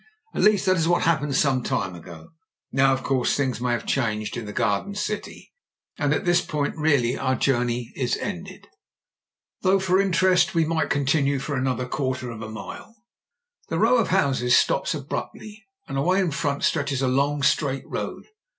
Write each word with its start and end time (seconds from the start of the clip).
At 0.33 0.41
least, 0.41 0.65
that 0.65 0.77
is 0.77 0.87
what 0.87 1.03
happened 1.03 1.35
some 1.35 1.61
time 1.61 1.93
ago; 1.93 2.29
now, 2.71 2.91
of 2.91 3.03
course, 3.03 3.37
things 3.37 3.61
may 3.61 3.73
have 3.73 3.85
changed 3.85 4.35
in 4.35 4.47
the 4.47 4.51
garden 4.51 4.95
city. 4.95 5.53
And 5.99 6.11
at 6.11 6.25
this 6.25 6.41
point 6.41 6.75
really 6.75 7.15
our 7.19 7.35
journey 7.35 7.93
is 7.95 8.17
ended. 8.17 8.65
JIM 9.61 9.77
BRENTS 9.77 9.77
V.C. 9.77 9.77
123 9.77 9.77
though 9.77 9.79
for 9.79 10.01
interest 10.01 10.55
we 10.55 10.65
might 10.65 10.89
continue 10.89 11.37
for 11.37 11.55
another 11.55 11.85
quarter 11.85 12.31
of 12.31 12.41
a 12.41 12.49
mile. 12.49 12.95
The 13.69 13.77
row 13.77 13.97
of 13.97 14.07
houses 14.07 14.57
stops 14.57 14.95
abruptly, 14.95 15.63
and 15.87 15.99
away 15.99 16.19
in 16.19 16.31
front 16.31 16.63
stretches 16.63 17.03
a 17.03 17.07
long 17.07 17.43
straight 17.43 17.83
road. 17.87 18.23